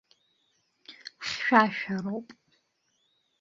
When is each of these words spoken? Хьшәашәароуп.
Хьшәашәароуп. 1.25 2.27